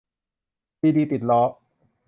[0.79, 1.41] ซีดีติดล้อ!